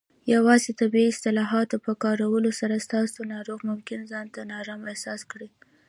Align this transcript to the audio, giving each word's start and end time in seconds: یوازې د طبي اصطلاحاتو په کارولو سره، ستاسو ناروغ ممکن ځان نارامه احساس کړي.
یوازې 0.33 0.69
د 0.73 0.77
طبي 0.81 1.03
اصطلاحاتو 1.13 1.75
په 1.85 1.91
کارولو 2.03 2.49
سره، 2.59 2.83
ستاسو 2.85 3.19
ناروغ 3.33 3.59
ممکن 3.71 3.99
ځان 4.11 4.27
نارامه 4.53 4.85
احساس 4.93 5.21
کړي. 5.31 5.49